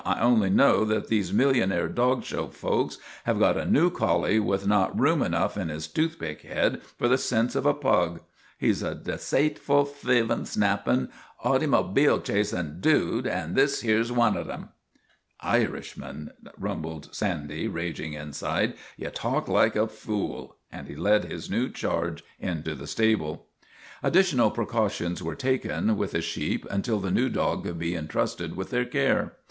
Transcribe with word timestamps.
I 0.03 0.19
only 0.19 0.49
know 0.49 0.83
that 0.85 1.09
these 1.09 1.31
millionaire 1.31 1.87
dog 1.87 2.23
show 2.23 2.47
folks 2.47 2.97
have 3.25 3.37
got 3.37 3.55
a 3.55 3.67
new 3.67 3.91
collie 3.91 4.39
with 4.39 4.65
not 4.65 4.99
room 4.99 5.21
enough 5.21 5.57
in 5.57 5.69
his 5.69 5.85
toothpick 5.87 6.41
head 6.41 6.81
for 6.97 7.07
the 7.07 7.19
sense 7.19 7.55
of 7.55 7.67
a 7.67 7.73
pug. 7.75 8.19
He 8.57 8.71
's 8.73 8.81
a 8.81 8.95
decaitf 8.95 9.69
ul, 9.69 9.85
thievin', 9.85 10.47
snappin', 10.47 11.09
autymobile 11.45 12.23
chasin' 12.23 12.77
dude, 12.81 13.27
an' 13.27 13.53
this 13.53 13.81
here 13.81 14.01
's 14.03 14.11
wan 14.11 14.35
of 14.37 14.47
thim."' 14.47 14.69
Irishman," 15.59 16.31
rumbled 16.57 17.09
Sandy, 17.13 17.67
raging 17.67 18.13
inside,' 18.13 18.73
ye 18.97 19.07
talk 19.11 19.47
like 19.47 19.75
a 19.75 19.87
fule," 19.87 20.55
and 20.71 20.87
he 20.87 20.95
led 20.95 21.25
his 21.25 21.47
new 21.47 21.69
charge 21.69 22.23
into 22.39 22.73
the 22.73 22.87
stable. 22.87 23.45
Additional 24.01 24.49
precautions 24.49 25.21
were 25.21 25.35
taken 25.35 25.95
with 25.95 26.13
the 26.13 26.23
sheep 26.23 26.65
until 26.71 26.99
the 26.99 27.11
new 27.11 27.29
dog 27.29 27.63
could 27.65 27.77
be 27.77 27.93
intrusted 27.93 28.55
with 28.55 28.71
their 28.71 28.83
care. 28.85 29.33